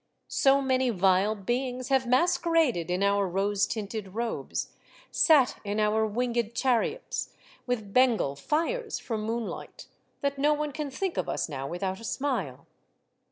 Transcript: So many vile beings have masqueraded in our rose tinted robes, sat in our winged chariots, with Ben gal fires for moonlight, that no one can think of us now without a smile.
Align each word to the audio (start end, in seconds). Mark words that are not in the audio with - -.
So 0.27 0.63
many 0.63 0.89
vile 0.89 1.35
beings 1.35 1.89
have 1.89 2.07
masqueraded 2.07 2.89
in 2.89 3.03
our 3.03 3.27
rose 3.27 3.67
tinted 3.67 4.15
robes, 4.15 4.73
sat 5.11 5.59
in 5.63 5.79
our 5.79 6.07
winged 6.07 6.55
chariots, 6.55 7.35
with 7.67 7.93
Ben 7.93 8.17
gal 8.17 8.35
fires 8.35 8.97
for 8.97 9.15
moonlight, 9.19 9.85
that 10.21 10.39
no 10.39 10.55
one 10.55 10.71
can 10.71 10.89
think 10.89 11.17
of 11.17 11.29
us 11.29 11.47
now 11.47 11.67
without 11.67 11.99
a 11.99 12.03
smile. 12.03 12.65